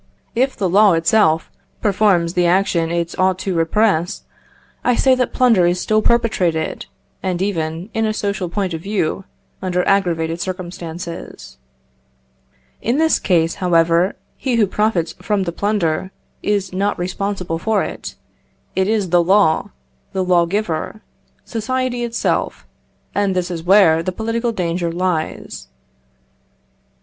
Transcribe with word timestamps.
If 0.33 0.57
the 0.57 0.67
law 0.67 0.93
itself 0.93 1.51
performs 1.79 2.33
the 2.33 2.47
action 2.47 2.89
it 2.89 3.13
ought 3.19 3.37
to 3.37 3.53
repress, 3.53 4.23
I 4.83 4.95
say 4.95 5.13
that 5.13 5.31
plunder 5.31 5.67
is 5.67 5.79
still 5.79 6.01
perpetrated, 6.01 6.87
and 7.21 7.39
even, 7.39 7.91
in 7.93 8.07
a 8.07 8.11
social 8.11 8.49
point 8.49 8.73
of 8.73 8.81
view, 8.81 9.25
under 9.61 9.87
aggravated 9.87 10.41
circumstances. 10.41 11.59
In 12.81 12.97
this 12.97 13.19
case, 13.19 13.53
however, 13.61 14.15
he 14.37 14.55
who 14.55 14.65
profits 14.65 15.13
from 15.21 15.43
the 15.43 15.51
plunder 15.51 16.09
is 16.41 16.73
not 16.73 16.97
responsible 16.97 17.59
for 17.59 17.83
it; 17.83 18.15
it 18.75 18.87
is 18.87 19.09
the 19.11 19.21
law, 19.23 19.69
the 20.13 20.23
lawgiver, 20.23 21.01
society 21.45 22.03
itself, 22.03 22.65
and 23.13 23.35
this 23.35 23.51
is 23.51 23.61
where 23.61 24.01
the 24.01 24.11
political 24.11 24.51
danger 24.51 24.91
lies. 24.91 25.67